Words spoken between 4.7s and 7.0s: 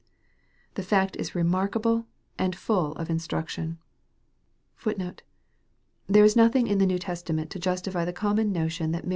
There is lothing in the New